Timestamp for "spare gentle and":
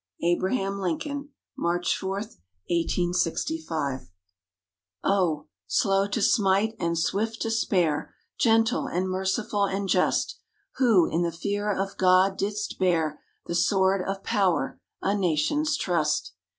7.51-9.07